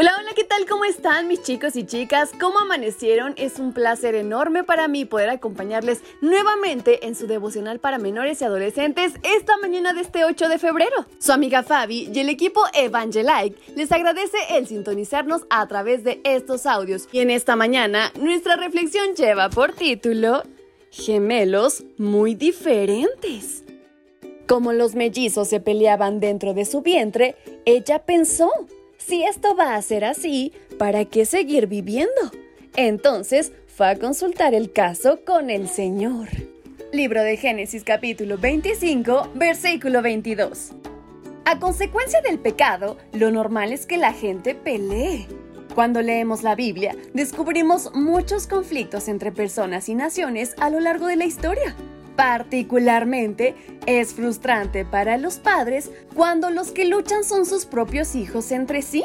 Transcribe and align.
Hola, 0.00 0.12
hola, 0.18 0.30
¿qué 0.34 0.44
tal? 0.44 0.64
¿Cómo 0.66 0.86
están 0.86 1.28
mis 1.28 1.42
chicos 1.42 1.76
y 1.76 1.84
chicas? 1.84 2.30
¿Cómo 2.40 2.58
amanecieron? 2.60 3.34
Es 3.36 3.58
un 3.58 3.74
placer 3.74 4.14
enorme 4.14 4.64
para 4.64 4.88
mí 4.88 5.04
poder 5.04 5.28
acompañarles 5.28 6.00
nuevamente 6.22 7.06
en 7.06 7.14
su 7.14 7.26
devocional 7.26 7.80
para 7.80 7.98
menores 7.98 8.40
y 8.40 8.46
adolescentes 8.46 9.12
esta 9.22 9.58
mañana 9.58 9.92
de 9.92 10.00
este 10.00 10.24
8 10.24 10.48
de 10.48 10.58
febrero. 10.58 11.04
Su 11.18 11.32
amiga 11.32 11.62
Fabi 11.62 12.10
y 12.10 12.18
el 12.18 12.30
equipo 12.30 12.62
Evangelike 12.72 13.58
les 13.76 13.92
agradece 13.92 14.38
el 14.52 14.66
sintonizarnos 14.66 15.42
a 15.50 15.68
través 15.68 16.02
de 16.02 16.22
estos 16.24 16.64
audios. 16.64 17.06
Y 17.12 17.20
en 17.20 17.28
esta 17.28 17.54
mañana, 17.54 18.10
nuestra 18.18 18.56
reflexión 18.56 19.14
lleva 19.14 19.50
por 19.50 19.74
título 19.74 20.44
Gemelos 20.90 21.84
muy 21.98 22.34
diferentes. 22.34 23.64
Como 24.48 24.72
los 24.72 24.94
mellizos 24.94 25.48
se 25.48 25.60
peleaban 25.60 26.20
dentro 26.20 26.54
de 26.54 26.64
su 26.64 26.80
vientre, 26.80 27.36
ella 27.66 27.98
pensó 27.98 28.50
si 29.00 29.24
esto 29.24 29.56
va 29.56 29.74
a 29.74 29.82
ser 29.82 30.04
así, 30.04 30.52
¿para 30.78 31.04
qué 31.04 31.24
seguir 31.24 31.66
viviendo? 31.66 32.30
Entonces 32.76 33.52
fue 33.66 33.88
a 33.88 33.98
consultar 33.98 34.54
el 34.54 34.72
caso 34.72 35.20
con 35.24 35.50
el 35.50 35.68
Señor. 35.68 36.28
Libro 36.92 37.22
de 37.22 37.36
Génesis 37.36 37.82
capítulo 37.82 38.38
25, 38.38 39.30
versículo 39.34 40.02
22. 40.02 40.72
A 41.44 41.58
consecuencia 41.58 42.20
del 42.20 42.38
pecado, 42.38 42.98
lo 43.12 43.30
normal 43.30 43.72
es 43.72 43.86
que 43.86 43.96
la 43.96 44.12
gente 44.12 44.54
pelee. 44.54 45.26
Cuando 45.74 46.02
leemos 46.02 46.42
la 46.42 46.54
Biblia, 46.54 46.94
descubrimos 47.14 47.94
muchos 47.94 48.46
conflictos 48.46 49.08
entre 49.08 49.32
personas 49.32 49.88
y 49.88 49.94
naciones 49.94 50.54
a 50.58 50.68
lo 50.68 50.80
largo 50.80 51.06
de 51.06 51.16
la 51.16 51.24
historia. 51.24 51.74
Particularmente 52.20 53.54
es 53.86 54.12
frustrante 54.12 54.84
para 54.84 55.16
los 55.16 55.38
padres 55.38 55.90
cuando 56.14 56.50
los 56.50 56.70
que 56.70 56.84
luchan 56.84 57.24
son 57.24 57.46
sus 57.46 57.64
propios 57.64 58.14
hijos 58.14 58.52
entre 58.52 58.82
sí, 58.82 59.02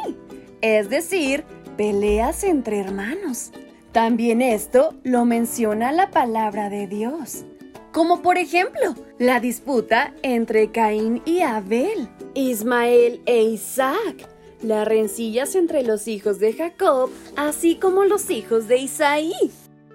es 0.60 0.90
decir, 0.90 1.46
peleas 1.78 2.44
entre 2.44 2.82
hermanos. 2.82 3.54
También 3.94 4.42
esto 4.42 4.96
lo 5.04 5.24
menciona 5.24 5.94
la 5.94 6.12
palabra 6.12 6.70
de 6.70 6.88
Dios, 6.88 7.46
como 7.94 8.22
por 8.22 8.38
ejemplo 8.38 8.96
la 9.18 9.40
disputa 9.40 10.14
entre 10.22 10.74
Caín 10.74 11.22
y 11.24 11.40
Abel, 11.40 12.10
Ismael 12.34 13.22
e 13.26 13.44
Isaac, 13.44 14.28
las 14.62 14.86
rencillas 14.86 15.56
entre 15.56 15.84
los 15.84 16.10
hijos 16.10 16.40
de 16.40 16.52
Jacob, 16.52 17.10
así 17.38 17.78
como 17.78 18.04
los 18.04 18.30
hijos 18.30 18.68
de 18.68 18.80
Isaí. 18.80 19.32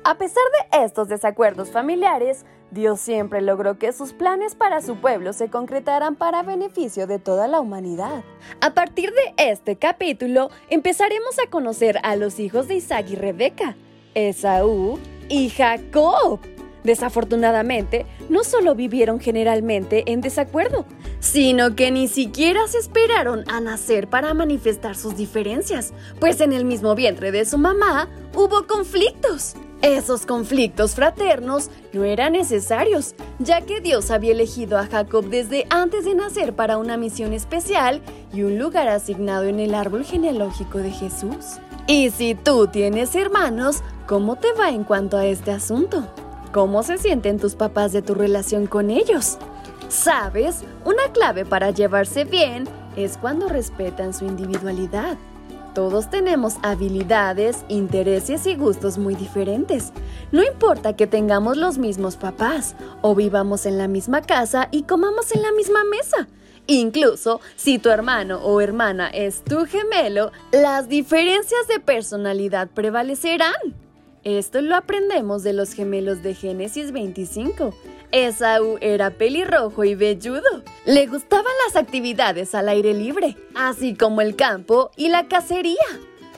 A 0.05 0.17
pesar 0.17 0.43
de 0.73 0.83
estos 0.87 1.09
desacuerdos 1.09 1.71
familiares, 1.71 2.47
Dios 2.71 3.01
siempre 3.01 3.41
logró 3.41 3.79
que 3.79 3.93
sus 3.93 4.13
planes 4.13 4.55
para 4.55 4.81
su 4.81 4.97
pueblo 4.97 5.33
se 5.33 5.49
concretaran 5.49 6.15
para 6.15 6.43
beneficio 6.43 7.09
de 7.09 7.19
toda 7.19 7.49
la 7.49 7.61
humanidad. 7.61 8.23
A 8.61 8.75
partir 8.75 9.13
de 9.13 9.51
este 9.51 9.77
capítulo, 9.77 10.51
empezaremos 10.69 11.39
a 11.45 11.51
conocer 11.51 11.99
a 12.05 12.15
los 12.15 12.39
hijos 12.39 12.69
de 12.69 12.77
Isaac 12.77 13.07
y 13.11 13.17
Rebeca, 13.17 13.75
Esaú 14.15 15.01
y 15.29 15.49
Jacob. 15.49 16.39
Desafortunadamente, 16.85 18.07
no 18.29 18.45
solo 18.45 18.75
vivieron 18.75 19.19
generalmente 19.21 20.05
en 20.13 20.21
desacuerdo, 20.21 20.87
sino 21.19 21.75
que 21.75 21.91
ni 21.91 22.09
siquiera 22.09 22.67
se 22.69 22.79
esperaron 22.79 23.45
a 23.49 23.61
nacer 23.61 24.09
para 24.09 24.33
manifestar 24.33 24.97
sus 24.97 25.17
diferencias, 25.17 25.93
pues 26.21 26.41
en 26.41 26.53
el 26.53 26.65
mismo 26.65 26.95
vientre 26.95 27.33
de 27.33 27.45
su 27.45 27.59
mamá 27.59 28.09
hubo 28.35 28.67
conflictos. 28.67 29.57
Esos 29.83 30.27
conflictos 30.27 30.95
fraternos 30.95 31.71
no 31.95 32.05
eran 32.05 32.35
necesarios, 32.35 33.15
ya 33.39 33.63
que 33.63 33.81
Dios 33.81 34.11
había 34.11 34.33
elegido 34.33 34.77
a 34.77 34.87
Jacob 34.87 35.25
desde 35.31 35.67
antes 35.71 36.05
de 36.05 36.15
nacer 36.15 36.55
para 36.55 36.77
una 36.77 36.99
misión 36.99 37.33
especial 37.33 38.03
y 38.31 38.43
un 38.43 38.59
lugar 38.59 38.89
asignado 38.89 39.45
en 39.45 39.59
el 39.59 39.75
árbol 39.75 40.05
genealógico 40.05 40.79
de 40.79 40.91
Jesús. 40.91 41.59
Y 41.87 42.11
si 42.11 42.35
tú 42.35 42.67
tienes 42.67 43.15
hermanos, 43.15 43.83
¿cómo 44.07 44.37
te 44.37 44.53
va 44.53 44.69
en 44.69 44.85
cuanto 44.85 45.17
a 45.17 45.25
este 45.25 45.51
asunto? 45.51 46.07
¿Cómo 46.53 46.83
se 46.83 46.99
sienten 46.99 47.39
tus 47.39 47.55
papás 47.55 47.93
de 47.93 48.03
tu 48.03 48.15
relación 48.15 48.67
con 48.67 48.91
ellos? 48.91 49.39
¿Sabes? 49.89 50.63
Una 50.85 51.05
clave 51.15 51.47
para 51.47 51.71
llevarse 51.71 52.25
bien 52.25 52.69
es 52.97 53.17
cuando 53.17 53.49
respetan 53.49 54.13
su 54.13 54.27
individualidad. 54.27 55.17
Todos 55.75 56.11
tenemos 56.11 56.57
habilidades, 56.63 57.65
intereses 57.69 58.47
y 58.47 58.57
gustos 58.57 58.99
muy 58.99 59.15
diferentes. 59.15 59.93
No 60.33 60.43
importa 60.43 60.97
que 60.97 61.07
tengamos 61.07 61.57
los 61.57 61.79
mismos 61.79 62.17
papás 62.17 62.75
o 63.03 63.15
vivamos 63.15 63.67
en 63.67 63.79
la 63.79 63.87
misma 63.87 64.23
casa 64.23 64.69
y 64.73 64.83
comamos 64.83 65.33
en 65.33 65.43
la 65.43 65.53
misma 65.53 65.85
mesa. 65.85 66.29
Incluso 66.67 67.41
si 67.57 67.79
tu 67.79 67.89
hermano 67.89 68.41
o 68.43 68.61
hermana 68.61 69.09
es 69.09 69.43
tu 69.45 69.65
gemelo, 69.65 70.33
las 70.51 70.89
diferencias 70.89 71.69
de 71.69 71.79
personalidad 71.79 72.69
prevalecerán. 72.69 73.55
Esto 74.25 74.61
lo 74.61 74.77
aprendemos 74.77 75.43
de 75.43 75.53
los 75.53 75.73
gemelos 75.73 76.23
de 76.23 76.35
Génesis 76.35 76.93
25. 76.93 77.75
Esaú 78.13 78.77
era 78.81 79.11
pelirrojo 79.11 79.85
y 79.85 79.95
velludo. 79.95 80.63
Le 80.91 81.07
gustaban 81.07 81.53
las 81.69 81.77
actividades 81.77 82.53
al 82.53 82.69
aire 82.69 82.95
libre, 82.95 83.37
así 83.55 83.95
como 83.95 84.23
el 84.23 84.35
campo 84.35 84.91
y 84.97 85.09
la 85.09 85.29
cacería. 85.29 85.77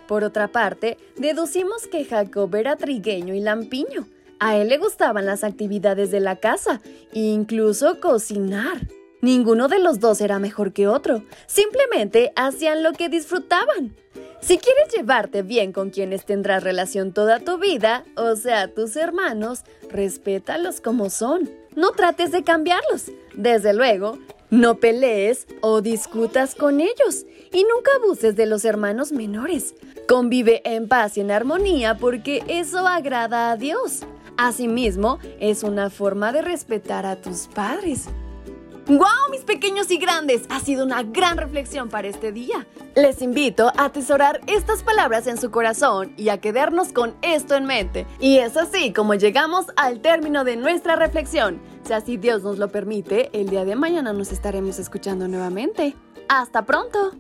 Por 0.07 0.25
otra 0.25 0.49
parte, 0.49 0.99
deducimos 1.17 1.87
que 1.87 2.05
Jacob 2.05 2.55
era 2.55 2.77
trigueño 2.77 3.33
y 3.33 3.41
lampiño. 3.41 4.07
A 4.41 4.59
él 4.59 4.69
le 4.69 4.77
gustaban 4.77 5.25
las 5.25 5.43
actividades 5.43 6.11
de 6.11 6.21
la 6.21 6.37
casa, 6.37 6.83
incluso 7.15 7.99
cocinar. 7.99 8.89
Ninguno 9.23 9.69
de 9.69 9.79
los 9.79 10.01
dos 10.01 10.21
era 10.21 10.39
mejor 10.39 10.75
que 10.75 10.87
otro, 10.87 11.23
simplemente 11.47 12.35
hacían 12.37 12.83
lo 12.83 12.93
que 12.93 13.09
disfrutaban. 13.09 13.97
Si 14.43 14.59
quieres 14.59 14.95
llevarte 14.95 15.41
bien 15.41 15.73
con 15.73 15.89
quienes 15.89 16.27
tendrás 16.27 16.63
relación 16.63 17.15
toda 17.15 17.41
tu 17.41 17.57
vida, 17.57 18.05
o 18.17 18.37
sea, 18.37 18.69
tus 18.69 18.97
hermanos, 18.97 19.61
respétalos 19.89 20.83
como 20.83 21.09
son. 21.09 21.49
No 21.75 21.93
trates 21.93 22.33
de 22.33 22.45
cambiarlos. 22.45 23.07
Desde 23.35 23.73
luego, 23.73 24.19
no 24.53 24.81
pelees 24.81 25.47
o 25.63 25.81
discutas 25.81 26.55
con 26.55 26.83
ellos 26.83 27.25
y 27.53 27.65
nunca 27.65 27.91
abuses 27.97 28.37
de 28.37 28.45
los 28.45 28.67
hermanos 28.67 29.11
menores. 29.11 29.75
Convive 30.07 30.61
en 30.67 30.89
paz 30.89 31.17
y 31.17 31.23
en 31.23 31.31
armonía 31.31 31.97
porque 31.97 32.45
eso 32.49 32.87
agrada 32.87 33.51
a 33.51 33.57
Dios. 33.57 34.03
Asimismo, 34.37 35.19
es 35.41 35.63
una 35.63 35.89
forma 35.89 36.33
de 36.33 36.43
respetar 36.43 37.07
a 37.07 37.17
tus 37.17 37.49
padres. 37.49 38.09
¡Wow, 38.89 39.31
mis 39.31 39.43
pequeños 39.43 39.91
y 39.93 39.97
grandes! 39.97 40.43
Ha 40.49 40.59
sido 40.59 40.85
una 40.85 41.05
gran 41.05 41.37
reflexión 41.37 41.89
para 41.89 42.09
este 42.09 42.33
día. 42.33 42.67
Les 42.97 43.23
invito 43.23 43.69
a 43.77 43.85
atesorar 43.85 44.41
estas 44.49 44.83
palabras 44.83 45.29
en 45.29 45.39
su 45.39 45.53
corazón 45.53 46.13
y 46.17 46.31
a 46.31 46.41
quedarnos 46.41 46.93
con 46.93 47.15
esto 47.23 47.55
en 47.55 47.65
mente. 47.65 48.07
Y 48.19 48.39
es 48.39 48.57
así 48.57 48.93
como 48.93 49.15
llegamos 49.15 49.67
al 49.77 50.01
término 50.01 50.43
de 50.43 50.57
nuestra 50.57 50.97
reflexión. 50.97 51.61
Si 51.85 51.93
así 51.93 52.17
Dios 52.17 52.43
nos 52.43 52.59
lo 52.59 52.73
permite, 52.73 53.31
el 53.33 53.51
día 53.51 53.65
de 53.65 53.77
mañana 53.77 54.13
nos 54.13 54.33
estaremos 54.33 54.81
escuchando 54.81 55.29
nuevamente. 55.29 55.95
¡Hasta 56.29 56.65
pronto! 56.65 57.13